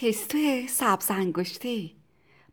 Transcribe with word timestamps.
تستو 0.00 0.38
سبز 0.68 1.10
انگشته 1.10 1.90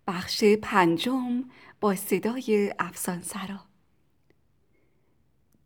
بخش 0.07 0.43
پنجم 0.43 1.43
با 1.79 1.95
صدای 1.95 2.73
افسان 2.79 3.21
سرا 3.21 3.59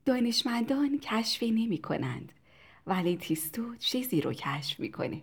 دانشمندان 0.05 0.99
کشفی 0.99 1.52
نمی 1.52 1.78
کنند 1.78 2.31
ولی 2.88 3.17
تیستو 3.17 3.75
چیزی 3.75 4.21
رو 4.21 4.33
کشف 4.33 4.79
می‌کنه 4.79 5.21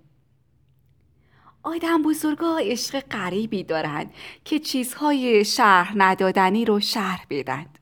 آدم 1.63 2.03
بزرگا 2.03 2.57
عشق 2.57 3.01
غریبی 3.01 3.65
دارند 3.65 4.15
که 4.45 4.59
چیزهای 4.59 5.45
شرح 5.45 5.93
ندادنی 5.97 6.65
رو 6.65 6.81
شرح 6.81 7.27
بدند. 7.31 7.79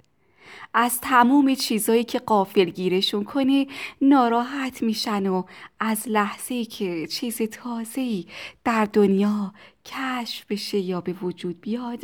از 0.74 1.00
تموم 1.00 1.54
چیزایی 1.54 2.04
که 2.04 2.18
قافل 2.18 2.64
گیرشون 2.64 3.24
کنی 3.24 3.68
ناراحت 4.00 4.82
میشن 4.82 5.26
و 5.26 5.42
از 5.80 6.08
لحظه 6.08 6.64
که 6.64 7.06
چیز 7.06 7.42
تازه‌ای 7.42 8.26
در 8.64 8.84
دنیا 8.84 9.52
کشف 9.84 10.44
بشه 10.50 10.78
یا 10.78 11.00
به 11.00 11.12
وجود 11.12 11.60
بیاد 11.60 12.00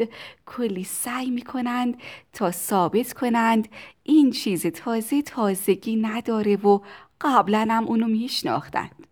کلی 0.46 0.84
سعی 0.84 1.30
می‌کنند 1.30 1.96
تا 2.32 2.50
ثابت 2.50 3.12
کنند 3.12 3.68
این 4.02 4.30
چیز 4.30 4.66
تازه 4.66 5.22
تازگی 5.22 5.96
نداره 5.96 6.56
و 6.56 6.78
قبلا 7.20 7.66
هم 7.70 7.84
اونو 7.84 8.06
میشناختند. 8.06 9.06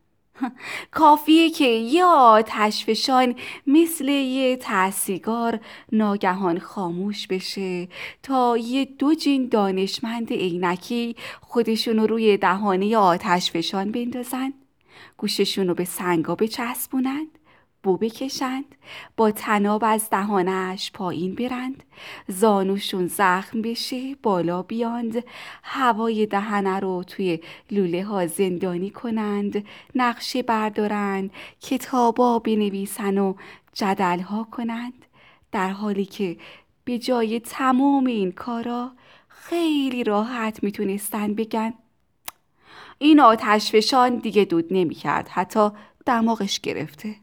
کافیه 0.91 1.51
که 1.51 1.65
یه 1.65 2.05
آتشفشان 2.05 3.35
مثل 3.67 4.09
یه 4.09 4.57
تحصیگار 4.57 5.61
ناگهان 5.93 6.59
خاموش 6.59 7.27
بشه 7.27 7.89
تا 8.23 8.57
یه 8.57 8.85
دو 8.85 9.15
جین 9.15 9.49
دانشمند 9.49 10.33
عینکی 10.33 11.17
خودشونو 11.41 12.07
روی 12.07 12.37
دهانه 12.37 12.97
آتشفشان 12.97 13.93
بندازن؟ 13.93 14.53
گوششونو 15.17 15.75
به 15.75 15.85
سنگا 15.85 16.35
بچسبونند 16.35 17.39
بو 17.83 17.97
بکشند 17.97 18.65
با 19.17 19.31
تناب 19.31 19.85
از 19.85 20.11
دهانش 20.11 20.93
پایین 20.93 21.35
برند. 21.35 21.83
زانوشون 22.29 23.07
زخم 23.07 23.63
بشه 23.63 24.15
بالا 24.15 24.63
بیاند. 24.63 25.25
هوای 25.63 26.27
دهنه 26.27 26.81
رو 26.81 27.05
توی 27.05 27.41
لوله 27.71 28.05
ها 28.05 28.27
زندانی 28.27 28.91
کنند. 28.91 29.65
نقشه 29.95 30.43
بردارند 30.43 31.31
کتابا 31.61 32.39
بنویسن 32.39 33.19
و 33.19 33.35
جدل 33.73 34.21
ها 34.21 34.49
کنند. 34.51 35.05
در 35.53 35.71
حالی 35.71 36.05
که 36.05 36.37
به 36.85 36.99
جای 36.99 37.41
تمام 37.41 38.07
این 38.07 38.33
کارا 38.33 38.93
خیلی 39.29 40.05
راحت 40.05 40.63
می‌تونستن 40.63 41.35
بگن 41.35 41.75
این 42.99 43.21
آتشفشان 43.21 44.17
دیگه 44.17 44.45
دود 44.45 44.67
نمی‌کرد 44.71 45.29
حتی 45.29 45.71
دماغش 46.07 46.61
گرفته. 46.61 47.15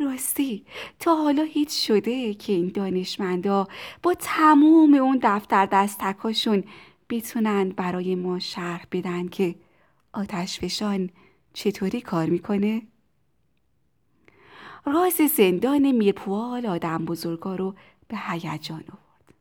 راستی 0.00 0.64
تا 0.98 1.16
حالا 1.16 1.42
هیچ 1.42 1.86
شده 1.86 2.34
که 2.34 2.52
این 2.52 2.68
دانشمندا 2.68 3.68
با 4.02 4.14
تموم 4.14 4.94
اون 4.94 5.20
دفتر 5.22 5.66
دستکاشون 5.66 6.64
بتونن 7.10 7.68
برای 7.68 8.14
ما 8.14 8.38
شرح 8.38 8.86
بدن 8.92 9.28
که 9.28 9.54
آتشفشان 10.12 11.10
چطوری 11.52 12.00
کار 12.00 12.26
می‌کنه؟ 12.26 12.82
راز 14.84 15.20
زندان 15.36 15.92
میرپوال 15.92 16.66
آدم 16.66 17.04
بزرگا 17.04 17.56
رو 17.56 17.74
به 18.08 18.18
هیجان 18.28 18.84
آورد. 18.88 19.34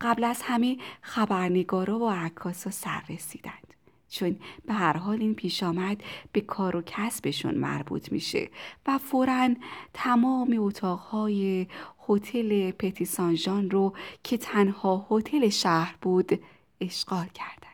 قبل 0.00 0.24
از 0.24 0.42
همه 0.42 0.78
خبرنگارا 1.02 1.98
و 1.98 2.10
عکاسا 2.10 2.70
سر 2.70 3.02
رسیدند. 3.08 3.65
چون 4.08 4.36
به 4.66 4.74
هر 4.74 4.96
حال 4.96 5.20
این 5.20 5.34
پیش 5.34 5.62
آمد 5.62 6.02
به 6.32 6.40
کار 6.40 6.76
و 6.76 6.82
کسبشون 6.86 7.54
مربوط 7.54 8.12
میشه 8.12 8.50
و 8.86 8.98
فورا 8.98 9.48
تمام 9.94 10.56
اتاقهای 10.58 11.66
هتل 12.08 12.70
پتی 12.70 13.04
سانژان 13.04 13.70
رو 13.70 13.92
که 14.22 14.36
تنها 14.36 15.06
هتل 15.10 15.48
شهر 15.48 15.96
بود 16.02 16.40
اشغال 16.80 17.26
کردند 17.26 17.66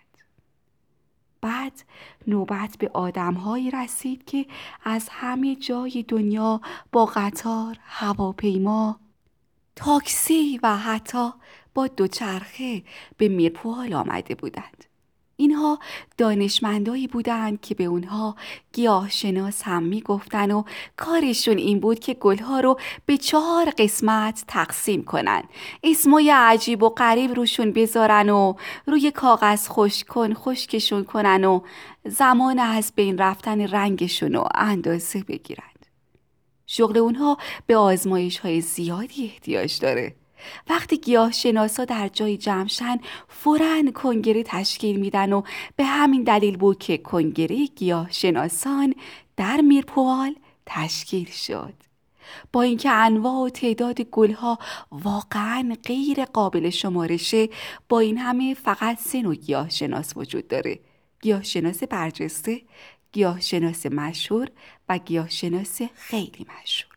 بعد 1.40 1.82
نوبت 2.26 2.76
به 2.78 2.90
آدمهایی 2.94 3.70
رسید 3.70 4.24
که 4.24 4.46
از 4.84 5.08
همه 5.10 5.56
جای 5.56 6.04
دنیا 6.08 6.60
با 6.92 7.06
قطار، 7.06 7.76
هواپیما، 7.82 9.00
تاکسی 9.76 10.60
و 10.62 10.76
حتی 10.76 11.30
با 11.74 11.86
دوچرخه 11.86 12.82
به 13.16 13.28
میرپوال 13.28 13.94
آمده 13.94 14.34
بودند. 14.34 14.84
اینها 15.42 15.78
دانشمندایی 16.18 17.06
بودند 17.06 17.60
که 17.60 17.74
به 17.74 17.84
اونها 17.84 18.36
گیاه 18.72 19.10
شناس 19.10 19.62
هم 19.62 19.82
می‌گفتن 19.82 20.50
و 20.50 20.62
کارشون 20.96 21.58
این 21.58 21.80
بود 21.80 21.98
که 21.98 22.14
گلها 22.14 22.60
رو 22.60 22.78
به 23.06 23.16
چهار 23.16 23.72
قسمت 23.78 24.44
تقسیم 24.48 25.04
کنن. 25.04 25.42
اسمای 25.82 26.30
عجیب 26.30 26.82
و 26.82 26.88
غریب 26.88 27.34
روشون 27.34 27.72
بذارن 27.72 28.30
و 28.30 28.54
روی 28.86 29.10
کاغذ 29.10 29.68
خوش 29.68 30.04
کن 30.04 30.34
خشکشون 30.34 31.04
کنن 31.04 31.44
و 31.44 31.60
زمان 32.04 32.58
از 32.58 32.92
بین 32.96 33.18
رفتن 33.18 33.60
رنگشون 33.60 34.32
رو 34.32 34.48
اندازه 34.54 35.22
بگیرند 35.22 35.86
شغل 36.66 36.98
اونها 36.98 37.38
به 37.66 37.76
آزمایش 37.76 38.38
های 38.38 38.60
زیادی 38.60 39.24
احتیاج 39.24 39.78
داره. 39.78 40.21
وقتی 40.68 40.98
گیاه 40.98 41.32
شناسا 41.32 41.84
در 41.84 42.08
جای 42.08 42.36
جمعشن 42.36 42.98
فورا 43.28 43.82
کنگره 43.94 44.42
تشکیل 44.42 45.00
میدن 45.00 45.32
و 45.32 45.42
به 45.76 45.84
همین 45.84 46.22
دلیل 46.22 46.56
بود 46.56 46.78
که 46.78 46.98
کنگره 46.98 47.66
گیاه 47.66 48.12
شناسان 48.12 48.94
در 49.36 49.60
میرپوال 49.60 50.34
تشکیل 50.66 51.30
شد. 51.30 51.74
با 52.52 52.62
اینکه 52.62 52.90
انواع 52.90 53.34
و 53.34 53.48
تعداد 53.48 54.00
گلها 54.00 54.58
واقعا 54.90 55.76
غیر 55.84 56.24
قابل 56.24 56.70
شمارشه 56.70 57.48
با 57.88 58.00
این 58.00 58.18
همه 58.18 58.54
فقط 58.54 58.98
سه 58.98 59.22
نوع 59.22 59.34
گیاه 59.34 59.70
شناس 59.70 60.16
وجود 60.16 60.48
داره. 60.48 60.78
گیاه 61.22 61.42
شناس 61.42 61.82
برجسته 61.82 62.62
گیاه 63.12 63.40
شناس 63.40 63.86
مشهور 63.86 64.48
و 64.88 64.98
گیاه 64.98 65.30
شناس 65.30 65.82
خیلی 65.94 66.46
مشهور. 66.62 66.91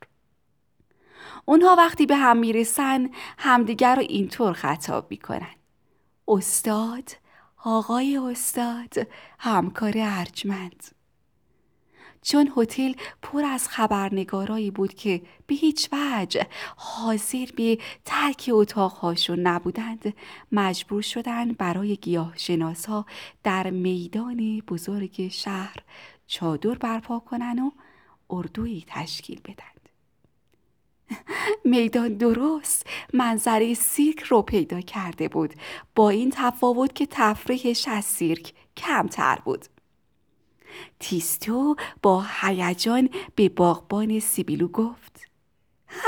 اونها 1.46 1.76
وقتی 1.76 2.06
به 2.06 2.16
هم 2.16 2.38
می‌رسن 2.38 3.10
همدیگر 3.38 3.96
رو 3.96 4.02
اینطور 4.02 4.54
خطاب 4.54 5.08
می‌کنن. 5.10 5.56
استاد 6.28 7.12
آقای 7.64 8.18
استاد 8.18 9.08
همکار 9.40 9.94
ارجمند. 9.96 10.84
چون 12.22 12.52
هتل 12.58 12.94
پر 13.22 13.44
از 13.44 13.68
خبرنگارایی 13.70 14.72
بود 14.72 14.94
که 14.94 15.22
به 15.48 15.56
هیچ 15.56 15.90
وجه 15.92 16.48
حاضر 16.76 17.46
به 17.58 17.78
ترک 18.06 18.50
اتاقهاشون 18.54 19.40
نبودند 19.40 20.14
مجبور 20.52 21.02
شدند 21.02 21.58
برای 21.58 21.96
گیاه 21.96 22.34
شناس 22.38 22.86
ها 22.86 23.06
در 23.44 23.70
میدان 23.70 24.60
بزرگ 24.60 25.28
شهر 25.28 25.78
چادر 26.28 26.76
برپا 26.76 27.20
کنن 27.20 27.60
و 27.60 27.72
اردویی 28.30 28.86
تشکیل 28.88 29.40
بدن. 29.40 29.75
میدان 31.66 32.14
درست 32.14 32.88
منظره 33.14 33.74
سیرک 33.74 34.20
رو 34.20 34.42
پیدا 34.42 34.82
کرده 34.82 35.28
بود. 35.28 35.54
با 35.96 36.10
این 36.10 36.34
تفاوت 36.36 36.96
که 36.96 37.08
تفریحش 37.12 37.88
از 37.88 38.06
سیرک 38.06 38.54
کمتر 38.78 39.40
بود. 39.46 39.66
تیستو 41.00 41.76
با 42.02 42.26
هیجان 42.42 43.10
به 43.36 43.50
باغبان 43.50 44.20
سیبیلو 44.20 44.68
گفت 44.68 45.28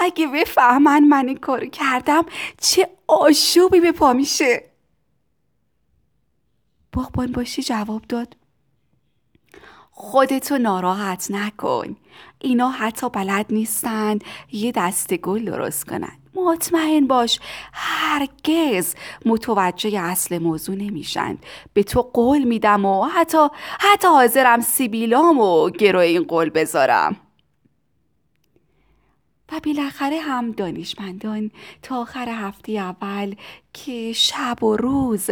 اگه 0.02 0.28
بفهمن 0.28 1.04
من 1.04 1.28
این 1.28 1.38
کارو 1.38 1.66
کردم 1.66 2.26
چه 2.62 2.90
آشوبی 3.08 3.80
به 3.80 3.92
پا 3.92 4.14
میشه. 4.14 4.64
باغبان 6.94 7.32
باشی 7.32 7.64
جواب 7.64 8.02
داد 8.10 8.38
خودتو 9.92 10.58
ناراحت 10.58 11.32
نکن. 11.32 11.96
اینا 12.40 12.70
حتی 12.70 13.10
بلد 13.10 13.46
نیستند 13.50 14.24
یه 14.52 14.72
دست 14.72 15.14
گل 15.14 15.46
درست 15.46 15.86
کنند 15.86 16.28
مطمئن 16.38 17.08
باش 17.08 17.40
هرگز 17.74 18.96
متوجه 19.26 20.00
اصل 20.00 20.38
موضوع 20.38 20.76
نمیشن. 20.76 21.38
به 21.74 21.84
تو 21.84 22.02
قول 22.02 22.44
میدم 22.44 22.86
و 22.86 23.04
حتی 23.04 23.48
حتی 23.80 24.08
حاضرم 24.08 24.62
سیبیلام 24.62 25.40
و 25.40 25.70
گروه 25.70 26.04
این 26.04 26.24
قول 26.24 26.50
بذارم. 26.50 27.16
و 29.52 29.60
بالاخره 29.66 30.20
هم 30.20 30.52
دانشمندان 30.52 31.52
تا 31.82 32.02
آخر 32.02 32.30
هفته 32.30 32.72
اول 32.72 33.36
که 33.74 34.14
شب 34.14 34.64
و 34.64 34.78
روز 34.78 35.30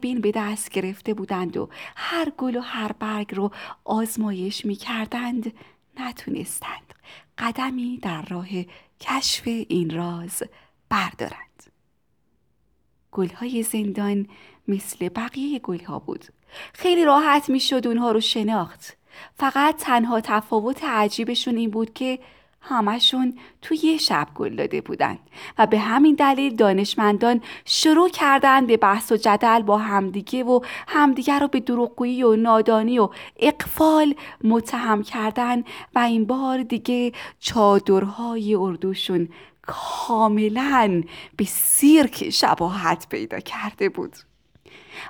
بین 0.00 0.20
به 0.20 0.32
دست 0.34 0.70
گرفته 0.70 1.14
بودند 1.14 1.56
و 1.56 1.68
هر 1.96 2.32
گل 2.38 2.56
و 2.56 2.60
هر 2.60 2.92
برگ 2.92 3.34
رو 3.34 3.50
آزمایش 3.84 4.64
می 4.64 4.74
کردند 4.74 5.52
نتونستند. 6.00 6.94
قدمی 7.38 7.98
در 8.02 8.22
راه 8.22 8.48
کشف 9.00 9.42
این 9.46 9.90
راز 9.90 10.42
بردارند 10.88 11.44
گلهای 13.12 13.62
زندان 13.62 14.26
مثل 14.68 15.08
بقیه 15.08 15.58
گلها 15.58 15.98
بود. 15.98 16.24
خیلی 16.72 17.04
راحت 17.04 17.50
می 17.50 17.60
شد 17.60 17.86
اونها 17.86 18.12
رو 18.12 18.20
شناخت. 18.20 18.96
فقط 19.34 19.76
تنها 19.76 20.20
تفاوت 20.20 20.84
عجیبشون 20.84 21.56
این 21.56 21.70
بود 21.70 21.92
که 21.94 22.18
همشون 22.66 23.38
توی 23.62 23.78
یه 23.82 23.98
شب 23.98 24.28
گل 24.34 24.56
داده 24.56 24.80
بودن 24.80 25.18
و 25.58 25.66
به 25.66 25.78
همین 25.78 26.14
دلیل 26.14 26.56
دانشمندان 26.56 27.40
شروع 27.64 28.08
کردن 28.08 28.66
به 28.66 28.76
بحث 28.76 29.12
و 29.12 29.16
جدل 29.16 29.62
با 29.62 29.78
همدیگه 29.78 30.44
و 30.44 30.60
همدیگه 30.88 31.38
رو 31.38 31.48
به 31.48 31.60
دروغگویی 31.60 32.22
و 32.22 32.36
نادانی 32.36 32.98
و 32.98 33.08
اقفال 33.36 34.14
متهم 34.44 35.02
کردن 35.02 35.64
و 35.94 35.98
این 35.98 36.24
بار 36.24 36.62
دیگه 36.62 37.12
چادرهای 37.40 38.54
اردوشون 38.54 39.28
کاملا 39.66 41.02
به 41.36 41.44
سیرک 41.44 42.30
شباهت 42.30 43.08
پیدا 43.08 43.40
کرده 43.40 43.88
بود. 43.88 44.16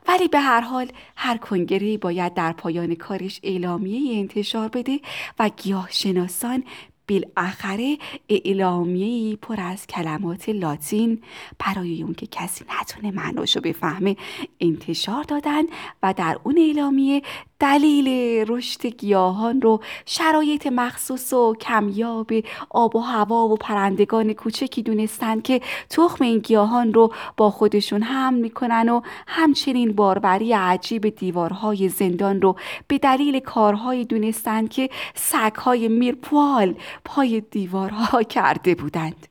ولی 0.08 0.28
به 0.28 0.40
هر 0.40 0.60
حال 0.60 0.92
هر 1.16 1.36
کنگره 1.36 1.98
باید 1.98 2.34
در 2.34 2.52
پایان 2.52 2.94
کارش 2.94 3.40
اعلامیه 3.42 4.18
انتشار 4.18 4.68
بده 4.68 5.00
و 5.38 5.48
گیاه 5.48 5.88
شناسان 5.90 6.64
بالاخره 7.08 7.98
اعلامیه 8.28 9.36
پر 9.36 9.60
از 9.60 9.86
کلمات 9.86 10.48
لاتین 10.48 11.22
برای 11.58 12.02
اون 12.02 12.14
که 12.14 12.26
کسی 12.26 12.64
نتونه 12.80 13.10
معناشو 13.10 13.60
بفهمه 13.60 14.16
انتشار 14.60 15.22
دادن 15.22 15.62
و 16.02 16.14
در 16.16 16.38
اون 16.44 16.58
اعلامیه 16.58 17.22
دلیل 17.60 18.08
رشد 18.48 18.86
گیاهان 18.86 19.60
رو 19.60 19.80
شرایط 20.06 20.66
مخصوص 20.66 21.32
و 21.32 21.54
کمیاب 21.54 22.30
آب 22.70 22.96
و 22.96 23.00
هوا 23.00 23.48
و 23.48 23.56
پرندگان 23.56 24.32
کوچکی 24.32 24.82
دونستند 24.82 25.42
که 25.42 25.60
تخم 25.90 26.24
این 26.24 26.38
گیاهان 26.38 26.94
رو 26.94 27.12
با 27.36 27.50
خودشون 27.50 28.02
هم 28.02 28.34
می‌کنن 28.34 28.88
و 28.88 29.00
همچنین 29.26 29.92
باربری 29.92 30.52
عجیب 30.52 31.08
دیوارهای 31.08 31.88
زندان 31.88 32.40
رو 32.40 32.56
به 32.88 32.98
دلیل 32.98 33.40
کارهایی 33.40 34.04
دونستند 34.04 34.68
که 34.68 34.90
سگهای 35.14 35.88
میرپوال 35.88 36.74
پای 37.04 37.40
دیوارها 37.40 38.22
کرده 38.36 38.74
بودند 38.74 39.26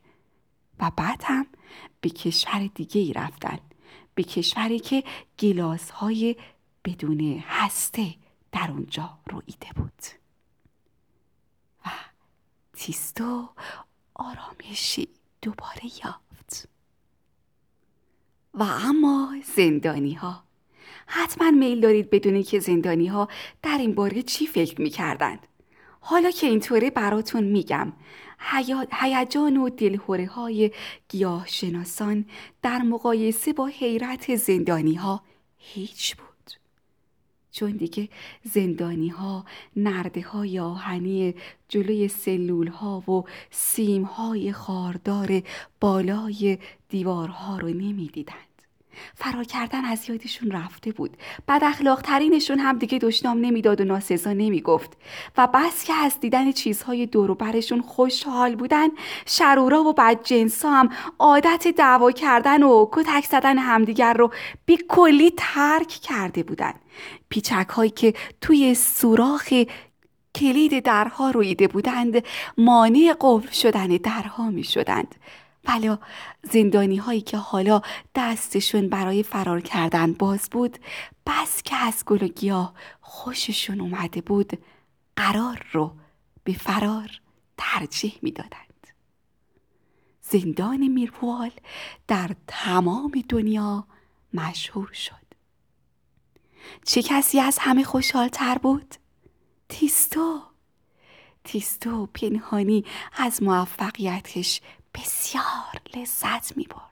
و 0.80 0.92
بعد 0.98 1.22
هم 1.24 1.46
به 2.02 2.10
کشور 2.10 2.70
دیگه 2.76 3.02
ای 3.02 3.14
رفتن 3.14 3.60
به 4.16 4.24
کشوری 4.24 4.80
که 4.80 5.04
گلاس 5.40 5.90
های 5.92 6.36
بدون 6.86 7.44
هسته 7.48 8.16
در 8.52 8.72
اونجا 8.72 9.18
رویده 9.30 9.68
بود 9.76 10.04
و 11.86 11.90
تیستو 12.74 13.50
آرامشی 14.14 15.08
دوباره 15.42 15.86
یافت 16.06 16.70
و 18.54 18.64
اما 18.64 19.36
زندانی 19.56 20.14
ها 20.14 20.44
حتما 21.06 21.52
میل 21.52 21.82
دارید 21.82 22.10
بدونید 22.10 22.48
که 22.48 22.60
زندانی 22.60 23.08
ها 23.08 23.28
در 23.62 23.78
این 23.78 23.96
باره 23.96 24.22
چی 24.22 24.48
فکر 24.48 24.82
می 24.82 24.90
کردند. 24.90 25.48
حالا 26.06 26.32
که 26.32 26.48
اینطوره 26.48 26.90
براتون 26.90 27.44
میگم 27.44 27.94
هیجان 28.92 29.58
و 29.58 29.70
دلهوره 29.70 30.26
های 30.26 30.72
گیاه 31.10 31.48
شناسان 31.48 32.26
در 32.62 32.82
مقایسه 32.82 33.54
با 33.54 33.66
حیرت 33.66 34.36
زندانی 34.36 34.94
ها 34.94 35.22
هیچ 35.58 36.16
بود 36.16 36.52
چون 37.52 37.72
دیگه 37.72 38.10
زندانی 38.44 39.08
ها 39.08 39.46
نرده 39.76 40.22
های 40.22 40.60
آهنی 40.60 41.36
جلوی 41.70 42.08
سلول 42.08 42.68
ها 42.68 43.12
و 43.12 43.24
سیم 43.52 44.04
های 44.04 44.52
خاردار 44.52 45.42
بالای 45.80 46.58
دیوارها 46.90 47.58
رو 47.58 47.68
نمی‌دیدند. 47.68 48.53
فرار 49.16 49.44
کردن 49.44 49.86
از 49.86 50.10
یادشون 50.10 50.52
رفته 50.52 50.92
بود. 50.92 51.18
بد 51.48 51.64
اخلاق 51.64 52.02
ترینشون 52.02 52.60
هم 52.60 52.78
دیگه 52.78 52.98
دشنام 52.98 53.38
نمی‌داد 53.38 53.82
و 53.82 53.84
ناسزا 53.84 54.34
نمی‌گفت. 54.34 54.98
و 55.38 55.48
بس 55.54 55.84
که 55.84 55.94
از 55.94 56.20
دیدن 56.20 56.52
چیزهای 56.52 57.06
دور 57.06 57.34
برشون 57.34 57.82
خوشحال 57.82 58.56
بودن 58.56 58.88
شرورا 59.26 59.84
و 59.84 59.94
بدجنسا 59.94 60.72
هم 60.72 60.90
عادت 61.20 61.68
دعوا 61.68 62.12
کردن 62.12 62.64
و 62.64 62.88
کتک 62.92 63.26
زدن 63.26 63.58
همدیگر 63.58 64.14
رو 64.14 64.32
بی 64.66 64.78
کلی 64.90 65.34
ترک 65.38 65.88
کرده 65.88 66.44
بودن. 66.44 66.74
پیچک 67.30 67.70
هایی 67.70 67.92
که 67.92 68.14
توی 68.42 68.76
سوراخ 68.76 69.54
کلید 70.36 70.84
درها 70.84 71.32
رویده 71.32 71.68
بودند 71.68 72.24
مانع 72.58 73.16
قفل 73.22 73.52
شدن 73.52 73.88
درها 73.88 74.50
می 74.50 74.64
شدند 74.64 75.16
ولی 75.64 75.98
زندانی 76.44 76.98
هایی 76.98 77.22
که 77.22 77.38
حالا 77.38 77.82
دستشون 78.16 78.90
برای 78.90 79.24
فرار 79.24 79.62
کردن 79.62 80.14
باز 80.14 80.50
بود 80.52 80.78
بس 81.26 81.64
که 81.64 81.76
از 81.76 82.06
گل 82.06 82.24
و 82.24 82.28
گیاه 82.28 82.74
خوششون 83.02 83.82
اومده 83.82 84.22
بود 84.22 84.60
قرار 85.16 85.66
رو 85.72 85.96
به 86.44 86.54
فرار 86.54 87.22
ترجیح 87.58 88.20
می‌دادند. 88.22 88.88
زندان 90.22 90.88
میروال 90.88 91.52
در 92.08 92.36
تمام 92.48 93.24
دنیا 93.30 93.88
مشهور 94.34 94.94
شد 94.94 95.24
چه 96.86 97.02
کسی 97.02 97.40
از 97.40 97.58
همه 97.62 97.84
خوشحالتر 97.84 98.58
بود؟ 98.58 98.96
تیستو 99.70 100.42
تیستو 101.44 102.06
پنهانی 102.06 102.86
از 103.18 103.44
موفقیتش 103.44 104.62
بسیار 104.96 105.82
لذت 105.96 106.58
می 106.58 106.68
برد. 106.70 106.84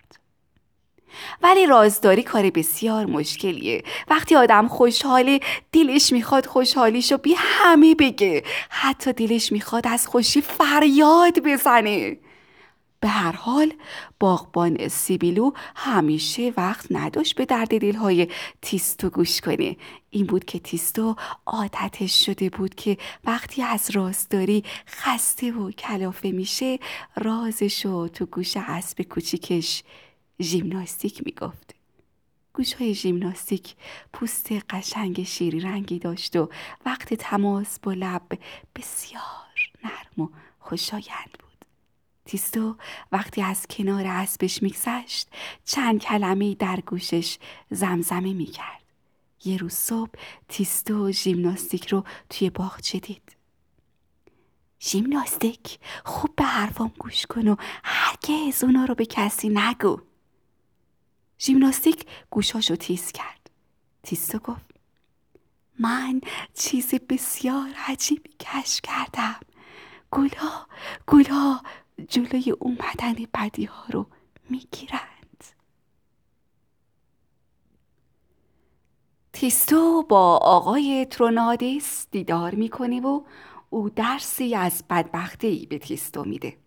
ولی 1.44 1.66
رازداری 1.66 2.24
کار 2.24 2.50
بسیار 2.50 3.06
مشکلیه. 3.06 3.84
وقتی 4.08 4.36
آدم 4.36 4.68
خوشحاله 4.68 5.40
دلش 5.72 6.12
می‌خواد 6.14 6.46
خوشحالیشو 6.46 7.18
بی 7.18 7.34
همه 7.38 7.96
بگه. 7.96 8.44
حتی 8.70 9.14
دلش 9.14 9.52
می‌خواد 9.52 9.88
از 9.88 10.08
خوشی 10.08 10.42
فریاد 10.42 11.40
بزنه. 11.40 12.18
به 13.02 13.08
هر 13.08 13.32
حال 13.32 13.74
باغبان 14.20 14.88
سیبیلو 14.88 15.52
همیشه 15.76 16.54
وقت 16.58 16.86
نداشت 16.92 17.36
به 17.36 17.46
درد 17.46 17.82
دلهای 17.82 18.28
تیستو 18.62 19.10
گوش 19.10 19.42
کنه. 19.42 19.78
این 20.10 20.26
بود 20.26 20.46
که 20.46 20.60
تیستو 20.60 21.16
عادتش 21.46 22.26
شده 22.26 22.50
بود 22.50 22.76
که 22.76 22.98
وقتی 23.24 23.64
از 23.64 23.90
رازداری 23.90 24.64
خسته 24.88 25.52
و 25.52 25.72
کلافه 25.72 26.32
میشه 26.32 26.80
رازشو 27.16 28.08
تو 28.08 28.26
گوش 28.26 28.58
اسب 28.58 29.02
کوچیکش 29.02 29.84
ژیمناستیک 30.42 31.22
می‌گفت. 31.26 31.76
گوش 32.54 32.74
های 32.74 32.94
ژیمناستیک 32.94 33.76
پوست 34.14 34.52
قشنگ 34.70 35.24
شیری 35.24 35.60
رنگی 35.60 36.00
داشت 36.00 36.36
و 36.36 36.50
وقت 36.86 37.14
تماس 37.14 37.80
با 37.80 37.94
لب 37.94 38.40
بسیار 38.76 39.22
نرم 39.84 40.26
و 40.26 40.30
خوشایند 40.60 41.32
بود. 41.40 41.51
تیستو 42.26 42.76
وقتی 43.12 43.42
از 43.42 43.68
کنار 43.68 44.08
اسبش 44.08 44.64
میگذشت 44.64 45.28
چند 45.66 46.02
کلمه 46.02 46.56
در 46.56 46.80
گوشش 46.86 47.38
زمزمه 47.72 48.34
می‌کرد. 48.34 48.82
یه 49.46 49.58
روز 49.58 49.74
صبح 49.74 50.12
تیستو 50.48 51.12
ژیمناستیک 51.12 51.88
رو 51.88 52.04
توی 52.30 52.50
باغچه 52.50 53.00
دید 53.00 53.36
ژیمناستیک 54.82 55.80
خوب 56.06 56.36
به 56.36 56.44
حرفام 56.44 56.92
گوش 57.00 57.26
کن 57.26 57.48
و 57.48 57.56
هرگز 57.84 58.64
اونا 58.64 58.86
رو 58.86 58.96
به 58.96 59.06
کسی 59.06 59.50
نگو. 59.50 60.02
ژیمناستیک 61.40 62.06
گوشاشو 62.30 62.76
تیز 62.76 63.12
کرد. 63.12 63.50
تیستو 64.04 64.40
گفت 64.40 64.66
من 65.80 66.22
چیز 66.54 66.94
بسیار 67.10 67.70
عجیبی 67.88 68.30
کشف 68.40 68.82
کردم. 68.84 69.40
گلا 70.12 70.66
گلا 71.08 71.62
جلوی 72.02 72.52
اومدن 72.52 73.16
بدی 73.34 73.66
ها 73.66 73.86
رو 73.90 74.06
می‌گیرند. 74.50 75.44
تیستو 79.34 80.04
با 80.10 80.38
آقای 80.38 81.06
ترونادیس 81.06 82.08
دیدار 82.12 82.56
می‌کنه 82.56 83.02
و 83.02 83.22
او 83.70 83.90
درسی 83.90 84.56
از 84.56 84.84
بدبختی 84.90 85.66
به 85.66 85.80
تیستو 85.80 86.24
میده. 86.24 86.58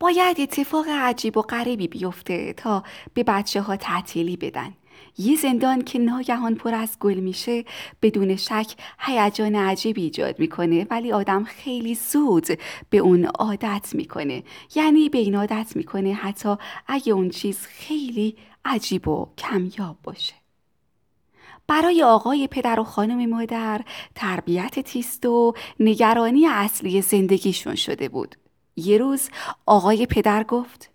باید 0.00 0.40
اتفاق 0.40 0.86
عجیب 0.88 1.36
و 1.36 1.42
غریبی 1.42 1.88
بیفته 1.88 2.52
تا 2.52 2.84
به 3.14 3.22
بچه 3.22 3.60
ها 3.60 3.76
تعطیلی 3.76 4.36
بدن. 4.36 4.74
یه 5.18 5.36
زندان 5.36 5.82
که 5.82 5.98
ناگهان 5.98 6.54
پر 6.54 6.74
از 6.74 6.96
گل 7.00 7.14
میشه 7.14 7.64
بدون 8.02 8.36
شک 8.36 8.74
هیجان 8.98 9.54
عجیبی 9.54 10.02
ایجاد 10.02 10.38
می‌کنه 10.38 10.86
ولی 10.90 11.12
آدم 11.12 11.44
خیلی 11.44 11.94
زود 11.94 12.46
به 12.90 12.98
اون 12.98 13.24
عادت 13.24 13.88
می‌کنه. 13.92 14.42
یعنی 14.74 15.08
به 15.08 15.18
این 15.18 15.34
عادت 15.36 15.72
می‌کنه 15.76 16.12
حتی 16.12 16.54
اگه 16.86 17.12
اون 17.12 17.30
چیز 17.30 17.58
خیلی 17.58 18.36
عجیب 18.64 19.08
و 19.08 19.28
کمیاب 19.38 19.96
باشه. 20.02 20.34
برای 21.66 22.02
آقای 22.02 22.46
پدر 22.46 22.80
و 22.80 22.84
خانم 22.84 23.30
مادر 23.30 23.80
تربیت 24.14 24.78
تیست 24.78 25.26
و 25.26 25.54
نگرانی 25.80 26.46
اصلی 26.46 27.02
زندگیشون 27.02 27.74
شده 27.74 28.08
بود. 28.08 28.36
یه 28.76 28.98
روز 28.98 29.28
آقای 29.66 30.06
پدر 30.06 30.44
گفت 30.44 30.90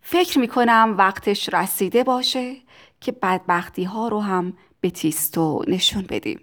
فکر 0.00 0.38
می‌کنم 0.38 0.94
وقتش 0.98 1.48
رسیده 1.54 2.04
باشه. 2.04 2.56
که 3.04 3.12
بدبختی 3.12 3.84
ها 3.84 4.08
رو 4.08 4.20
هم 4.20 4.52
به 4.80 4.90
تیستو 4.90 5.64
نشون 5.68 6.02
بدیم. 6.02 6.40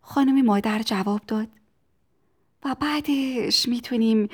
خانم 0.00 0.44
مادر 0.44 0.82
جواب 0.82 1.20
داد. 1.26 1.48
و 2.64 2.76
بعدش 2.80 3.68
می‌تونیم 3.68 4.28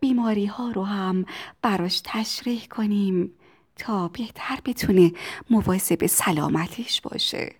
بیماری 0.00 0.46
ها 0.46 0.70
رو 0.70 0.84
هم 0.84 1.24
براش 1.62 2.00
تشریح 2.04 2.66
کنیم 2.66 3.32
تا 3.76 4.08
بهتر 4.08 4.58
بتونه 4.64 5.12
مواظب 5.50 6.06
سلامتیش 6.06 7.00
باشه. 7.00 7.54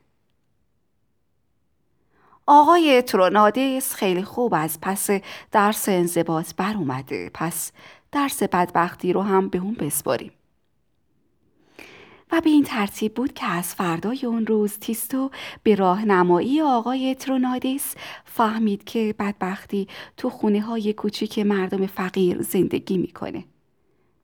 آقای 2.46 3.02
ترونادیس 3.02 3.94
خیلی 3.94 4.22
خوب 4.22 4.54
از 4.54 4.78
پس 4.80 5.10
درس 5.52 5.88
انضباط 5.88 6.54
بر 6.54 6.74
اومده. 6.74 7.30
پس 7.34 7.72
درس 8.12 8.42
بدبختی 8.42 9.12
رو 9.12 9.22
هم 9.22 9.48
به 9.48 9.58
اون 9.58 9.74
بسپاریم. 9.74 10.32
و 12.32 12.40
به 12.40 12.50
این 12.50 12.64
ترتیب 12.64 13.14
بود 13.14 13.32
که 13.32 13.46
از 13.46 13.74
فردای 13.74 14.26
اون 14.26 14.46
روز 14.46 14.78
تیستو 14.78 15.30
به 15.62 15.74
راهنمایی 15.74 16.60
آقای 16.60 17.14
ترونادیس 17.14 17.94
فهمید 18.24 18.84
که 18.84 19.14
بدبختی 19.18 19.88
تو 20.16 20.30
خونه 20.30 20.60
های 20.60 20.92
کوچیک 20.92 21.38
مردم 21.38 21.86
فقیر 21.86 22.42
زندگی 22.42 22.98
می‌کنه. 22.98 23.44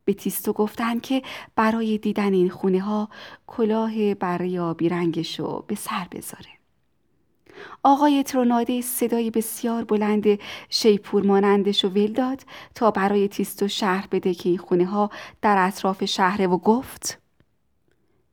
به 0.04 0.14
تیستو 0.14 0.52
گفتن 0.52 0.98
که 0.98 1.22
برای 1.56 1.98
دیدن 1.98 2.32
این 2.32 2.48
خونه 2.48 2.80
ها 2.80 3.08
کلاه 3.46 4.14
بریابی 4.14 4.88
رنگشو 4.88 5.64
به 5.66 5.74
سر 5.74 6.06
بذاره. 6.12 6.48
آقای 7.82 8.22
ترونادیس 8.22 8.86
صدای 8.86 9.30
بسیار 9.30 9.84
بلند 9.84 10.38
شیپور 10.68 11.26
مانندش 11.26 11.84
و 11.84 11.88
ول 11.88 12.12
داد 12.12 12.42
تا 12.74 12.90
برای 12.90 13.28
تیستو 13.28 13.68
شهر 13.68 14.06
بده 14.10 14.34
که 14.34 14.48
این 14.48 14.58
خونه 14.58 14.86
ها 14.86 15.10
در 15.42 15.66
اطراف 15.66 16.04
شهره 16.04 16.46
و 16.46 16.56
گفت 16.56 17.25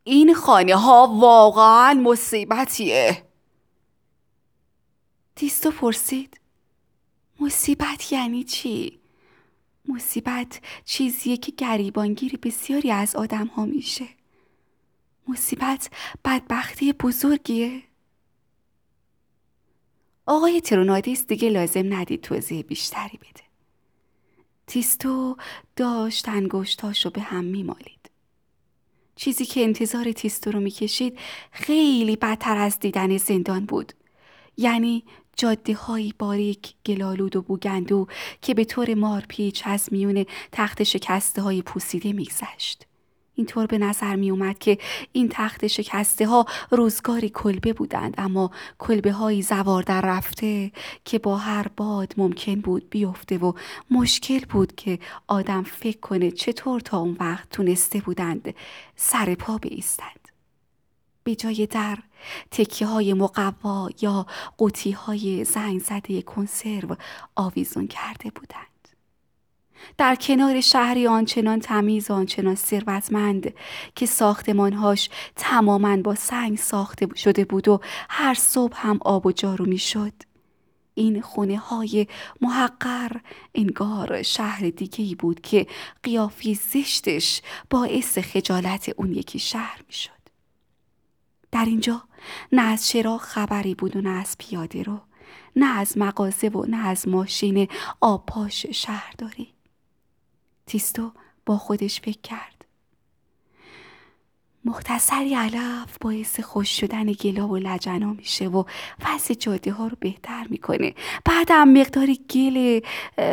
این 0.04 0.34
خانه 0.34 0.76
ها 0.76 1.08
واقعا 1.20 1.94
مصیبتیه. 1.94 3.26
تیستو 5.36 5.72
پرسید 5.72 6.40
مصیبت 7.40 8.12
یعنی 8.12 8.44
چی؟ 8.44 9.00
مصیبت 9.88 10.62
چیزیه 10.86 11.38
که 11.38 11.52
گریبانگیری 11.52 12.38
بسیاری 12.38 12.92
از 12.92 13.16
آدم 13.16 13.48
ها 13.48 13.66
میشه. 13.66 14.08
مصیبت 15.28 15.90
بدبختی 16.26 16.94
بزرگیه. 16.94 17.84
آقای 20.26 20.62
ترونادیس 20.62 21.28
دیگه 21.28 21.50
لازم 21.50 21.94
ندید 21.94 22.22
توضیح 22.22 22.62
بیشتری 22.62 23.18
بده. 23.18 23.44
تیستو 24.68 25.38
داشت 25.76 26.30
انگشتاشو 26.30 27.10
به 27.10 27.22
هم 27.22 27.44
میمالید. 27.44 27.93
چیزی 29.16 29.46
که 29.46 29.64
انتظار 29.64 30.12
تیستو 30.12 30.52
رو 30.52 30.60
می‌کشید 30.60 31.20
خیلی 31.52 32.16
بدتر 32.16 32.58
از 32.58 32.80
دیدن 32.80 33.18
زندان 33.18 33.66
بود. 33.66 33.94
یعنی 34.58 35.04
جاده 35.38 35.74
های 35.74 36.14
باریک 36.20 36.74
گلالود 36.86 37.36
و 37.36 37.42
بوگندو 37.42 38.08
که 38.42 38.54
به 38.54 38.66
طور 38.66 38.94
مارپیچ 38.94 39.64
از 39.66 39.90
میون 39.92 40.26
تخت 40.52 40.84
شکسته 40.84 41.42
های 41.42 41.62
پوسیده 41.62 42.14
میگذشت. 42.14 42.86
اینطور 43.36 43.66
به 43.66 43.78
نظر 43.78 44.16
می 44.16 44.32
اومد 44.32 44.60
که 44.60 44.78
این 45.12 45.30
تخت 45.32 45.68
شکسته 45.68 46.28
ها 46.28 46.46
روزگاری 46.72 47.30
کلبه 47.30 47.74
بودند 47.74 48.14
اما 48.18 48.52
کلبه 48.80 49.12
های 49.12 49.42
زوار 49.42 49.84
در 49.84 50.02
رفته 50.02 50.72
که 51.06 51.20
با 51.20 51.38
هر 51.38 51.68
باد 51.78 52.14
ممکن 52.18 52.56
بود 52.56 52.90
بیفته 52.90 53.38
و 53.38 53.54
مشکل 53.92 54.40
بود 54.40 54.76
که 54.76 55.00
آدم 55.28 55.64
فکر 55.64 56.00
کنه 56.00 56.32
چطور 56.32 56.80
تا 56.80 56.98
اون 56.98 57.18
وقت 57.20 57.50
تونسته 57.50 58.00
بودند 58.00 58.56
سر 58.96 59.36
پا 59.36 59.58
بیستند. 59.58 60.20
به 61.24 61.36
جای 61.36 61.68
در 61.72 61.98
تکیه 62.52 62.88
های 62.88 63.14
مقوا 63.14 63.90
یا 64.02 64.26
قوطی 64.58 64.92
های 64.92 65.44
زنگ 65.44 65.82
زده 65.82 66.22
کنسرو 66.22 66.96
آویزون 67.36 67.88
کرده 67.88 68.30
بودند. 68.30 68.73
در 69.98 70.16
کنار 70.16 70.62
شهری 70.62 71.08
آنچنان 71.08 71.60
تمیز 71.60 72.12
و 72.12 72.14
آنچنان 72.14 72.56
ثروتمند 72.56 73.54
که 73.96 74.06
ساختمانهاش 74.06 75.10
تماما 75.36 75.98
با 75.98 76.16
سنگ 76.16 76.58
ساخته 76.58 77.08
شده 77.16 77.46
بود 77.46 77.68
و 77.68 77.80
هر 78.10 78.34
صبح 78.34 78.78
هم 78.88 79.00
آب 79.02 79.26
و 79.26 79.32
جارو 79.32 79.66
می‌شد. 79.66 80.14
این 80.96 81.22
خونه 81.22 81.58
های 81.58 82.08
محقر 82.42 83.12
انگار 83.56 84.22
شهر 84.22 84.70
دیگه 84.70 85.06
ای 85.06 85.16
بود 85.16 85.42
که 85.42 85.68
قیافی 86.04 86.56
زشتش 86.56 87.42
باعث 87.70 88.18
خجالت 88.18 88.90
اون 88.98 89.14
یکی 89.14 89.40
شهر 89.40 89.82
می‌شد. 89.88 90.24
در 91.52 91.66
اینجا 91.66 92.04
نه 92.52 92.62
از 92.62 92.88
چرا 92.88 93.18
خبری 93.18 93.76
بود 93.76 93.96
و 93.96 94.02
نه 94.02 94.10
از 94.10 94.36
پیاده 94.38 94.84
رو 94.84 95.02
نه 95.56 95.80
از 95.80 95.98
مغازه 95.98 96.48
و 96.48 96.66
نه 96.66 96.88
از 96.88 97.08
ماشین 97.08 97.68
آبپاش 98.02 98.66
شهرداری 98.66 99.54
تیستو 100.66 101.12
با 101.46 101.58
خودش 101.58 102.02
فکر 102.02 102.22
کرد. 102.24 102.66
مختصری 104.66 105.36
علف 105.36 105.98
باعث 106.02 106.40
خوش 106.40 106.80
شدن 106.80 107.12
گلا 107.12 107.48
و 107.48 107.58
لجنا 107.58 108.14
میشه 108.14 108.48
و 108.48 108.64
وضع 109.06 109.34
جاده 109.34 109.72
ها 109.72 109.88
رو 109.88 109.98
بهتر 110.00 110.48
می‌کنه. 110.50 110.94
بعد 111.26 111.48
هم 111.52 111.74
مقداری 111.74 112.16
گل 112.30 112.80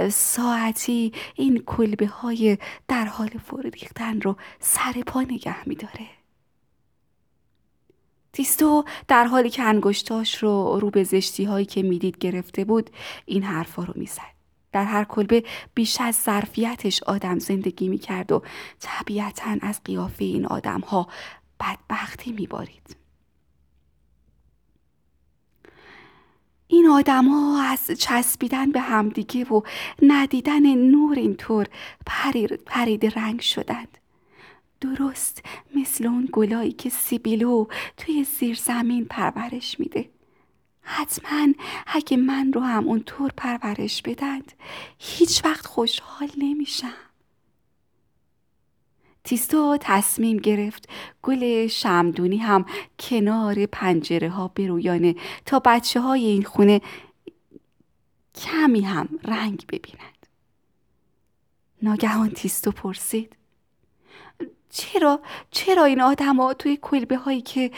ساعتی 0.09 1.13
این 1.35 1.63
کلبه 1.67 2.07
های 2.07 2.59
در 2.89 3.05
حال 3.05 3.29
فرو 3.29 3.71
ریختن 3.71 4.21
رو 4.21 4.37
سر 4.61 4.93
پا 5.07 5.23
نگه 5.23 5.69
میداره. 5.69 6.07
تیستو 8.33 8.85
در 9.09 9.25
حالی 9.25 9.51
که 9.51 9.63
انگشتاش 9.63 10.43
رو 10.43 10.79
رو 10.81 10.91
به 10.91 11.05
زشتی 11.05 11.45
هایی 11.45 11.67
که 11.67 11.83
می‌دید 11.83 12.19
گرفته 12.19 12.65
بود 12.65 12.91
این 13.27 13.43
حرفا 13.43 13.85
رو 13.85 13.95
می‌زد. 13.97 14.40
در 14.73 14.85
هر 14.85 15.05
کلبه 15.05 15.45
بیش 15.75 16.01
از 16.01 16.17
ظرفیتش 16.17 17.03
آدم 17.03 17.39
زندگی 17.39 17.89
می 17.89 17.99
کرد 17.99 18.33
و 18.33 18.43
طبیعتا 18.81 19.57
از 19.63 19.81
قیافه 19.85 20.25
این 20.25 20.47
آدم 20.47 20.81
ها 20.81 21.09
بدبختی 21.61 22.33
می 22.33 22.47
بارید. 22.47 22.97
این 26.67 26.87
آدما 26.87 27.63
از 27.63 27.87
چسبیدن 27.99 28.73
به 28.73 28.81
همدیگه 28.81 29.45
و 29.45 29.61
ندیدن 30.03 30.75
نور 30.75 31.19
اینطور 31.19 31.67
پرید, 32.67 33.19
رنگ 33.19 33.41
شدند. 33.41 33.99
درست 34.81 35.43
مثل 35.75 36.07
اون 36.07 36.29
گلایی 36.33 36.73
که 36.73 36.91
سیبیلو 36.91 37.67
توی 37.97 38.25
زیر 38.25 38.57
زمین 38.57 39.05
پرورش 39.05 39.81
میده. 39.81 40.11
حتما 40.83 41.53
اگه 41.87 42.17
من 42.17 42.53
رو 42.53 42.61
هم 42.61 42.89
اونطور 42.89 43.31
پرورش 43.37 44.03
بدند 44.03 44.53
هیچ 44.99 45.45
وقت 45.45 45.67
خوشحال 45.67 46.31
نمیشم. 46.39 46.93
تیستو 49.25 49.79
تصمیم 49.81 50.37
گرفت 50.37 50.89
گل 51.23 51.67
شمدونی 51.67 52.37
هم 52.37 52.65
کنار 52.99 53.67
پنجره 53.67 54.29
ها 54.29 54.49
برویانه 54.49 55.15
تا 55.47 55.63
بچه 55.65 56.01
های 56.01 56.25
این 56.25 56.43
خونه 56.43 56.81
کمی 58.35 58.81
هم 58.81 59.09
رنگ 59.25 59.65
ببینند. 59.69 60.27
ناگهان 61.83 62.31
تیستو 62.31 62.71
پرسید 62.71 63.37
چرا 64.71 65.21
چرا 65.51 65.85
این 65.85 66.01
ها 66.01 66.55
توی 66.55 66.79
کلبه 66.83 67.17
هایی 67.17 67.41
که 67.41 67.71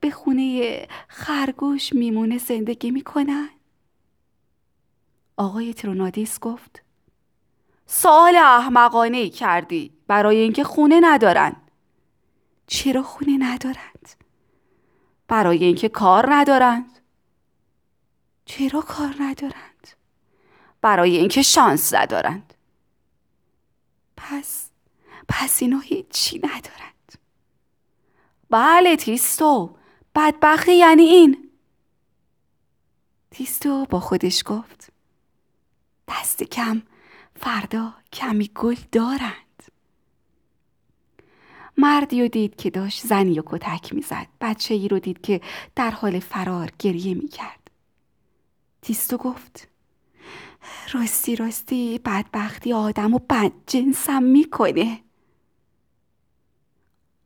به 0.00 0.10
خونه 0.10 0.86
خرگوش 1.08 1.92
میمونه 1.92 2.38
زندگی 2.38 2.90
می‌کنن؟ 2.90 3.48
آقای 5.36 5.74
ترونادیس 5.74 6.40
گفت 6.40 6.82
سوال 7.86 8.36
احمقانه 8.36 9.16
ای 9.16 9.30
کردی 9.30 9.92
برای 10.06 10.36
اینکه 10.36 10.64
خونه 10.64 11.00
ندارن 11.02 11.56
چرا 12.66 13.02
خونه 13.02 13.36
ندارند؟ 13.38 14.08
برای 15.28 15.64
اینکه 15.64 15.88
کار 15.88 16.34
ندارند 16.34 16.98
چرا 18.44 18.80
کار 18.80 19.14
ندارند؟ 19.20 19.88
برای 20.80 21.16
اینکه 21.16 21.42
شانس 21.42 21.94
ندارند 21.94 22.54
پس 24.16 24.67
پس 25.28 25.62
اینا 25.62 25.78
هیچی 25.78 26.38
ندارند. 26.38 27.12
بله 28.50 28.96
تیستو 28.96 29.76
بدبختی 30.14 30.76
یعنی 30.76 31.02
این. 31.02 31.50
تیستو 33.30 33.86
با 33.90 34.00
خودش 34.00 34.42
گفت 34.46 34.92
دست 36.08 36.42
کم 36.42 36.82
فردا 37.36 37.94
کمی 38.12 38.50
گل 38.54 38.76
دارند. 38.92 39.62
مردی 41.76 42.22
رو 42.22 42.28
دید 42.28 42.56
که 42.56 42.70
داشت 42.70 43.06
زنی 43.06 43.38
و 43.38 43.42
کتک 43.46 43.94
می‌زد. 43.94 44.26
بچه 44.40 44.74
ای 44.74 44.88
رو 44.88 44.98
دید 44.98 45.20
که 45.20 45.40
در 45.76 45.90
حال 45.90 46.20
فرار 46.20 46.72
گریه 46.78 47.14
می‌کرد. 47.14 47.70
تیستو 48.82 49.16
گفت 49.16 49.68
راستی 50.92 51.36
راستی 51.36 51.98
بدبختی 52.04 52.72
آدم 52.72 53.14
و 53.14 53.18
بد 53.18 53.52
جنسم 53.66 54.22
می‌کنه. 54.22 55.00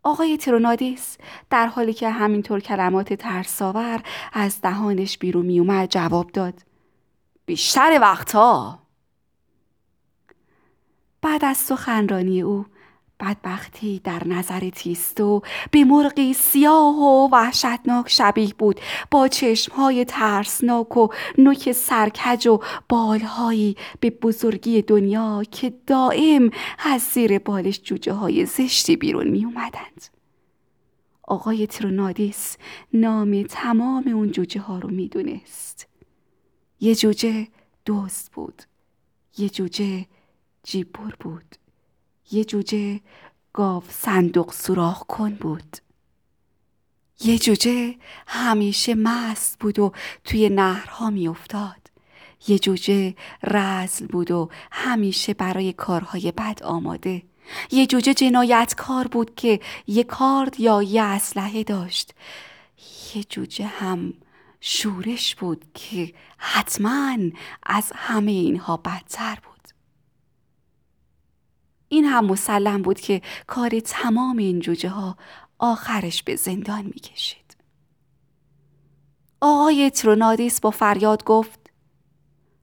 آقای 0.03 0.37
ترونادیس 0.37 1.17
در 1.51 1.67
حالی 1.67 1.93
که 1.93 2.11
همینطور 2.11 2.61
کلمات 2.61 3.13
ترساور 3.15 4.03
از 4.33 4.61
دهانش 4.61 5.19
بیرون 5.19 5.47
میومد 5.47 5.89
جواب 5.89 6.31
داد. 6.31 6.55
بیشتر 7.47 7.99
وقتها. 8.01 8.79
بعد 11.23 11.45
از 11.45 11.57
سخنرانی 11.57 12.43
او 12.43 12.67
بدبختی 13.23 14.01
در 14.05 14.29
نظر 14.29 14.71
تیستو 14.71 15.43
به 15.71 15.85
مرغی 15.85 16.33
سیاه 16.33 16.97
و 16.97 17.29
وحشتناک 17.33 18.09
شبیه 18.09 18.55
بود 18.59 18.81
با 19.11 19.29
چشمهای 19.29 20.05
ترسناک 20.05 20.97
و 20.97 21.09
نوک 21.39 21.73
سرکج 21.73 22.47
و 22.47 22.61
بالهایی 22.89 23.77
به 24.01 24.11
بزرگی 24.11 24.83
دنیا 24.83 25.43
که 25.51 25.73
دائم 25.87 26.51
از 26.79 27.03
زیر 27.03 27.39
بالش 27.39 27.81
جوجه 27.83 28.13
های 28.13 28.47
زشتی 28.47 28.97
بیرون 28.97 29.29
می 29.29 29.45
اومدند. 29.45 30.05
آقای 31.23 31.67
ترونادیس 31.67 32.57
نام 32.93 33.43
تمام 33.43 34.09
اون 34.09 34.31
جوجه 34.31 34.61
ها 34.61 34.79
رو 34.79 34.91
می 34.91 35.09
دونست. 35.09 35.89
یه 36.81 36.95
جوجه 36.95 37.49
دوست 37.85 38.33
بود. 38.33 38.63
یه 39.39 39.49
جوجه 39.49 40.07
جیبور 40.63 41.17
بود. 41.21 41.62
یه 42.33 42.45
جوجه 42.45 43.01
گاو 43.53 43.83
صندوق 43.89 44.53
سوراخ 44.53 45.05
کن 45.07 45.31
بود. 45.35 45.77
یه 47.25 47.39
جوجه 47.39 47.95
همیشه 48.27 48.95
مست 48.95 49.59
بود 49.59 49.79
و 49.79 49.93
توی 50.25 50.49
نهرها 50.49 51.11
میافتاد. 51.11 51.91
یه 52.49 52.59
جوجه 52.59 53.15
رزل 53.43 54.07
بود 54.07 54.31
و 54.31 54.49
همیشه 54.73 55.35
برای 55.35 55.73
کارهای 55.73 56.33
بد 56.33 56.63
آماده. 56.63 57.23
یه 57.71 57.87
جوجه 57.87 58.15
جنایتکار 58.15 59.09
بود 59.09 59.35
که 59.35 59.61
یه 59.87 60.05
کارد 60.05 60.61
یا 60.61 60.83
یه 60.83 61.03
اسلحه 61.03 61.63
داشت. 61.63 62.15
یه 63.15 63.25
جوجه 63.25 63.67
هم 63.67 64.15
شورش 64.61 65.35
بود 65.35 65.65
که 65.75 66.15
حتما 66.39 67.17
از 67.63 67.93
همه 67.95 68.31
اینها 68.31 68.77
بدتر 68.77 69.39
بود. 69.43 69.52
هم 72.13 72.25
مسلم 72.25 72.83
بود 72.83 73.01
که 73.01 73.23
کار 73.47 73.81
تمام 73.81 74.37
این 74.37 74.61
جوجه 74.61 74.89
ها 74.89 75.17
آخرش 75.59 76.23
به 76.23 76.37
زندان 76.37 76.83
می 76.85 77.01
کشید. 77.01 77.57
آقای 79.41 79.91
ترونادیس 79.91 80.61
با 80.61 80.71
فریاد 80.71 81.25
گفت 81.25 81.71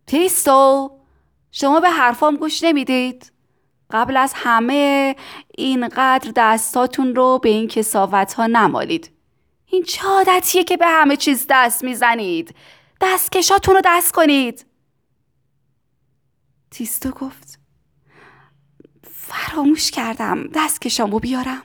تیستو 0.08 0.92
شما 1.52 1.80
به 1.80 1.90
حرفام 1.90 2.36
گوش 2.36 2.64
نمی‌دید؟ 2.64 3.32
قبل 3.92 4.18
از 4.18 4.34
همه 4.36 5.16
اینقدر 5.58 6.32
دستاتون 6.36 7.16
رو 7.16 7.40
به 7.44 7.50
این 7.50 7.68
کساوت 7.68 8.34
ها 8.34 8.48
نمالید. 8.48 9.12
این 9.66 9.84
چه 9.84 10.08
عادتیه 10.08 10.64
که 10.64 10.78
به 10.78 10.88
همه 10.88 11.16
چیز 11.16 11.46
دست 11.50 11.84
می‌زنید؟ 11.84 12.56
دستکشاتون 13.02 13.76
رو 13.76 13.82
دست 13.86 14.14
کنید. 14.14 14.66
تیستو 16.72 17.12
گفت 17.12 17.59
فراموش 19.30 19.92
کردم 19.92 20.48
دستکشامو 20.48 21.20
بیارم. 21.20 21.64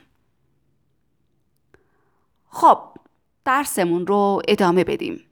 خب 2.49 2.79
درسمون 3.45 4.07
رو 4.07 4.41
ادامه 4.47 4.83
بدیم. 4.83 5.23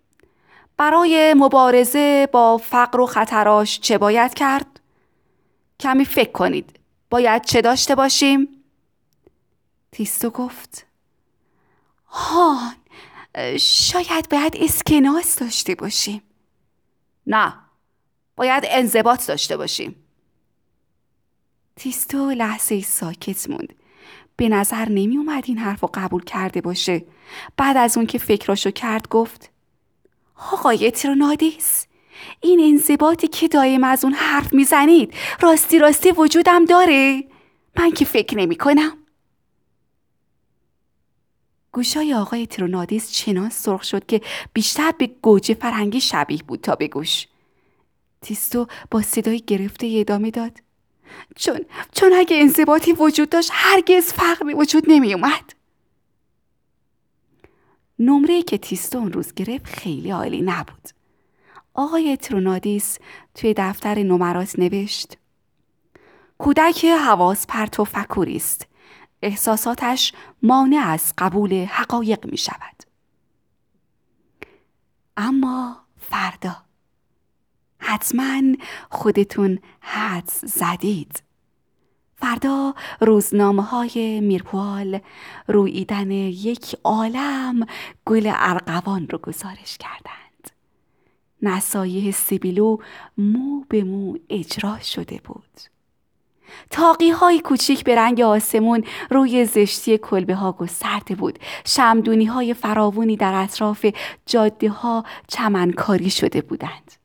برای 0.77 1.33
مبارزه 1.37 2.29
با 2.31 2.57
فقر 2.57 2.99
و 2.99 3.05
خطراش 3.05 3.79
چه 3.79 3.97
باید 3.97 4.33
کرد؟ 4.33 4.79
کمی 5.79 6.05
فکر 6.05 6.31
کنید. 6.31 6.79
باید 7.09 7.45
چه 7.45 7.61
داشته 7.61 7.95
باشیم؟ 7.95 8.47
تیستو 9.91 10.29
گفت. 10.29 10.85
هان 12.05 12.75
شاید 13.59 14.29
باید 14.29 14.57
اسکناس 14.59 15.39
داشته 15.39 15.75
باشیم. 15.75 16.21
نه 17.27 17.53
باید 18.35 18.63
انضباط 18.67 19.27
داشته 19.27 19.57
باشیم. 19.57 20.02
تیستو 21.75 22.29
لحظه 22.29 22.81
ساکت 22.81 23.49
موند. 23.49 23.73
به 24.35 24.49
نظر 24.49 24.89
نمی 24.89 25.17
اومد 25.17 25.43
این 25.47 25.57
حرف 25.57 25.79
رو 25.79 25.89
قبول 25.93 26.23
کرده 26.23 26.61
باشه. 26.61 27.05
بعد 27.57 27.77
از 27.77 27.97
اون 27.97 28.05
که 28.05 28.17
فکراشو 28.17 28.71
کرد 28.71 29.07
گفت 29.09 29.51
آقای 30.51 30.91
ترونادیس 30.91 31.87
این 32.41 32.59
انضباطی 32.59 33.27
که 33.27 33.47
دایم 33.47 33.83
از 33.83 34.03
اون 34.03 34.13
حرف 34.13 34.53
می‌زنید 34.53 35.13
راستی 35.41 35.79
راستی 35.79 36.11
وجودم 36.11 36.65
داره. 36.65 37.23
من 37.77 37.91
که 37.91 38.05
فکر 38.05 38.37
نمی 38.37 38.55
کنم 38.55 38.97
گوشای 41.71 42.13
آقای 42.13 42.47
ترونادیس 42.47 43.11
چنان 43.11 43.49
سرخ 43.49 43.83
شد 43.83 44.05
که 44.05 44.21
بیشتر 44.53 44.91
به 44.91 45.07
گوجه 45.07 45.53
فرنگی 45.53 46.01
شبیه 46.01 46.43
بود 46.47 46.61
تا 46.61 46.75
به 46.75 46.87
گوش. 46.87 47.27
تیستو 48.21 48.67
با 48.91 49.01
صدای 49.01 49.41
گرفته 49.41 49.95
ادامه 49.99 50.31
داد. 50.31 50.62
چون 51.35 51.59
چون 51.91 52.13
اگه 52.13 52.41
انضباطی 52.41 52.93
وجود 52.93 53.29
داشت 53.29 53.49
هرگز 53.53 54.13
فقر 54.13 54.55
وجود 54.55 54.83
نمی 54.87 55.13
اومد. 55.13 55.53
نمره 57.99 58.43
که 58.43 58.57
تیستو 58.57 58.97
اون 58.97 59.13
روز 59.13 59.33
گرفت 59.33 59.65
خیلی 59.65 60.11
عالی 60.11 60.41
نبود. 60.41 60.89
آقای 61.73 62.17
ترونادیس 62.17 62.97
توی 63.35 63.53
دفتر 63.57 64.03
نمرات 64.03 64.59
نوشت 64.59 65.17
کودک 66.37 66.85
حواس 66.85 67.47
پرت 67.47 67.79
و 67.79 67.83
فکوری 67.83 68.35
است. 68.35 68.67
احساساتش 69.21 70.13
مانع 70.41 70.87
از 70.87 71.13
قبول 71.17 71.53
حقایق 71.53 72.25
می 72.25 72.37
شود. 72.37 72.83
اما 75.17 75.85
فردا 75.97 76.55
حتما 77.83 78.41
خودتون 78.89 79.59
حدس 79.79 80.45
زدید. 80.45 81.23
فردا 82.15 82.73
روزنامه 83.01 83.63
های 83.63 84.21
میرپوال 84.21 84.99
رویدن 85.47 86.11
یک 86.11 86.75
عالم 86.83 87.65
گل 88.05 88.31
ارغوان 88.35 89.07
رو 89.09 89.17
گزارش 89.17 89.77
کردند. 89.77 90.51
نصایح 91.41 92.11
سیبیلو 92.11 92.77
مو 93.17 93.63
به 93.69 93.83
مو 93.83 94.17
اجرا 94.29 94.79
شده 94.79 95.21
بود. 95.23 95.61
تاقی 96.69 97.09
های 97.09 97.39
کوچیک 97.39 97.83
به 97.83 97.95
رنگ 97.95 98.21
آسمون 98.21 98.83
روی 99.09 99.45
زشتی 99.45 99.97
کلبه 99.97 100.35
ها 100.35 100.51
گسترده 100.51 101.15
بود. 101.15 101.39
شمدونی 101.65 102.25
های 102.25 102.53
فراوونی 102.53 103.17
در 103.17 103.33
اطراف 103.33 103.85
جاده 104.25 104.69
ها 104.69 105.03
چمنکاری 105.27 106.09
شده 106.09 106.41
بودند. 106.41 107.02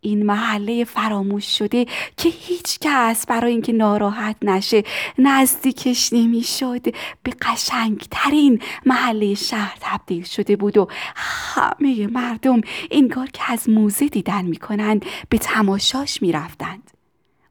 این 0.00 0.26
محله 0.26 0.84
فراموش 0.84 1.58
شده 1.58 1.86
که 2.16 2.28
هیچ 2.28 2.78
کس 2.80 3.26
برای 3.26 3.52
اینکه 3.52 3.72
ناراحت 3.72 4.36
نشه 4.42 4.82
نزدیکش 5.18 6.12
نمی‌شد. 6.12 6.82
به 7.22 7.32
قشنگترین 7.42 8.62
محله 8.86 9.34
شهر 9.34 9.76
تبدیل 9.80 10.24
شده 10.24 10.56
بود 10.56 10.76
و 10.76 10.88
همه 11.16 12.06
مردم 12.06 12.60
انگار 12.90 13.26
که 13.26 13.42
از 13.52 13.68
موزه 13.68 14.06
دیدن 14.08 14.44
می‌کنند 14.44 15.04
به 15.28 15.38
تماشاش 15.38 16.22
می‌رفتند. 16.22 16.90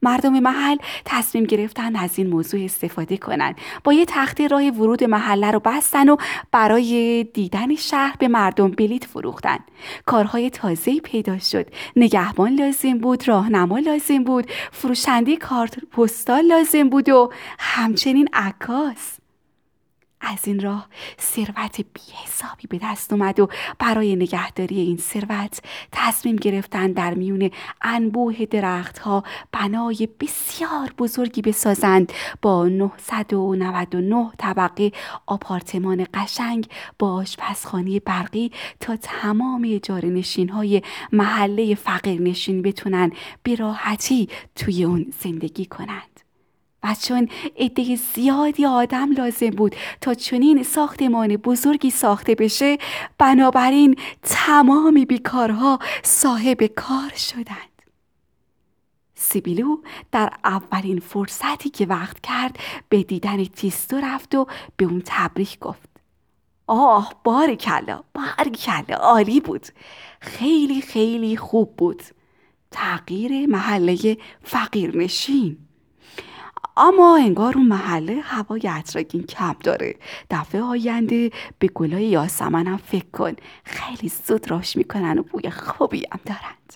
مردم 0.01 0.39
محل 0.39 0.77
تصمیم 1.05 1.43
گرفتن 1.43 1.95
از 1.95 2.17
این 2.17 2.27
موضوع 2.27 2.63
استفاده 2.63 3.17
کنند 3.17 3.55
با 3.83 3.93
یه 3.93 4.05
تخته 4.05 4.47
راه 4.47 4.69
ورود 4.69 5.03
محله 5.03 5.51
رو 5.51 5.59
بستن 5.59 6.09
و 6.09 6.17
برای 6.51 7.23
دیدن 7.23 7.75
شهر 7.75 8.15
به 8.19 8.27
مردم 8.27 8.71
بلیت 8.71 9.05
فروختن. 9.05 9.57
کارهای 10.05 10.49
تازه‌ای 10.49 10.99
پیدا 10.99 11.39
شد. 11.39 11.67
نگهبان 11.95 12.55
لازم 12.55 12.97
بود 12.97 13.27
راهنما 13.27 13.79
لازم 13.79 14.23
بود 14.23 14.51
فروشنده 14.71 15.35
کارت 15.37 15.85
پستال 15.85 16.45
لازم 16.45 16.89
بود 16.89 17.09
و 17.09 17.31
همچنین 17.59 18.29
عکاس. 18.33 19.18
از 20.21 20.47
این 20.47 20.59
راه 20.59 20.87
ثروت 21.21 21.85
حسابی 22.23 22.67
به 22.69 22.79
دست 22.83 23.13
اومد 23.13 23.39
و 23.39 23.49
برای 23.79 24.15
نگهداری 24.15 24.79
این 24.79 24.97
ثروت 24.97 25.59
تصمیم 25.91 26.35
گرفتن 26.35 26.91
در 26.91 27.13
میون 27.13 27.51
انبوه 27.81 28.45
درختها 28.45 29.23
بنای 29.51 30.07
بسیار 30.19 30.93
بزرگی 30.97 31.41
بسازند. 31.41 32.13
با 32.41 32.67
999 32.67 34.31
طبقه 34.37 34.91
آپارتمان 35.25 36.07
قشنگ 36.13 36.67
با 36.99 37.13
آشپزخانه 37.13 37.99
برقی 37.99 38.51
تا 38.79 38.95
تمام 38.95 39.65
اجاره 39.67 40.09
نشین 40.09 40.49
های 40.49 40.81
محله 41.11 41.75
فقیر 41.75 42.21
نشین 42.21 42.61
بتونن 42.61 43.11
به 43.43 43.55
راحتی 43.55 44.29
توی 44.55 44.83
اون 44.83 45.13
زندگی 45.19 45.65
کنند. 45.65 46.18
و 46.83 46.95
چون 47.01 47.29
عده 47.57 47.95
زیادی 47.95 48.65
آدم 48.65 49.11
لازم 49.11 49.49
بود 49.49 49.75
تا 50.01 50.13
چنین 50.13 50.63
ساختمان 50.63 51.35
بزرگی 51.35 51.89
ساخته 51.89 52.35
بشه 52.35 52.77
بنابراین 53.17 53.95
تمامی 54.23 55.05
بیکارها 55.05 55.79
صاحب 56.03 56.63
کار 56.63 57.11
شدند. 57.15 57.69
سیبیلو 59.15 59.77
در 60.11 60.33
اولین 60.43 60.99
فرصتی 60.99 61.69
که 61.69 61.85
وقت 61.85 62.19
کرد 62.19 62.59
به 62.89 63.03
دیدن 63.03 63.43
تیستو 63.43 63.97
رفت 63.97 64.35
و 64.35 64.47
به 64.77 64.85
اون 64.85 65.01
تبریک 65.05 65.59
گفت. 65.59 65.89
آه 66.67 67.13
بار 67.23 67.55
کلا 67.55 68.03
بار 68.13 68.49
کلا 68.49 68.95
عالی 68.97 69.39
بود. 69.39 69.67
خیلی 70.19 70.81
خیلی 70.81 71.37
خوب 71.37 71.75
بود. 71.75 72.03
تغییر 72.71 73.47
محله 73.47 74.17
فقیر 74.43 74.97
نشین 74.97 75.57
اما 76.79 77.17
انگار 77.17 77.57
اون 77.57 77.67
محله 77.67 78.21
هوای 78.23 78.67
اطراگین 78.67 79.23
کم 79.23 79.55
داره. 79.63 79.95
دفعه 80.29 80.61
آینده 80.61 81.31
به 81.59 81.67
گلای 81.67 82.05
یاسمنم 82.05 82.77
فکر 82.77 83.09
کن. 83.13 83.35
خیلی 83.63 84.09
زود 84.09 84.51
راش 84.51 84.75
می‌کنن 84.77 85.19
و 85.19 85.23
بوی 85.23 85.49
خوبی 85.49 86.05
هم 86.11 86.19
دارند. 86.25 86.73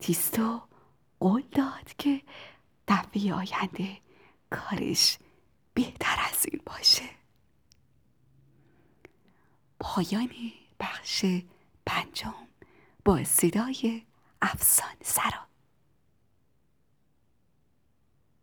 تیستو 0.00 0.60
قول 1.20 1.42
داد 1.52 1.94
که 1.98 2.22
دفعه 2.88 3.34
آینده 3.34 3.96
کارش 4.50 5.18
بهتر 5.74 6.16
از 6.30 6.46
این 6.52 6.60
باشه. 6.66 7.04
پایان 9.80 10.30
بخش 10.80 11.24
پنجم 11.86 12.34
با 13.04 13.24
صدای 13.24 14.02
افسان 14.42 14.96
سرا 15.02 15.49